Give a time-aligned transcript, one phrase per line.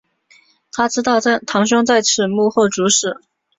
[0.71, 3.21] 她知道堂兄在此事幕后主使。